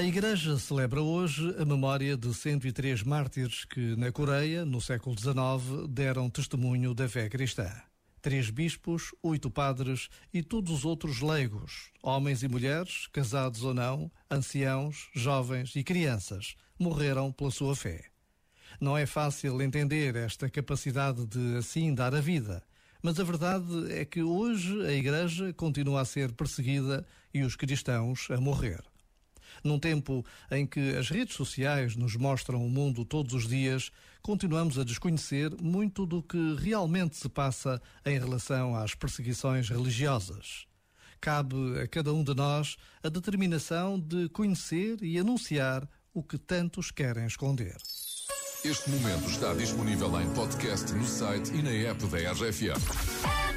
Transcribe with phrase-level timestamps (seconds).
[0.00, 5.86] A Igreja celebra hoje a memória de 103 mártires que, na Coreia, no século XIX,
[5.90, 7.70] deram testemunho da fé cristã.
[8.22, 14.10] Três bispos, oito padres e todos os outros leigos, homens e mulheres, casados ou não,
[14.30, 18.06] anciãos, jovens e crianças, morreram pela sua fé.
[18.80, 22.62] Não é fácil entender esta capacidade de assim dar a vida,
[23.02, 28.30] mas a verdade é que hoje a Igreja continua a ser perseguida e os cristãos
[28.30, 28.89] a morrer.
[29.62, 33.90] Num tempo em que as redes sociais nos mostram o mundo todos os dias,
[34.22, 40.66] continuamos a desconhecer muito do que realmente se passa em relação às perseguições religiosas.
[41.20, 46.90] Cabe a cada um de nós a determinação de conhecer e anunciar o que tantos
[46.90, 47.76] querem esconder.
[48.64, 53.49] Este momento está disponível em podcast no site e na app da RFM.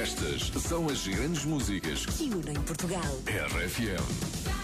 [0.00, 3.02] Estas são as grandes músicas que unem Portugal.
[3.26, 4.59] RFM.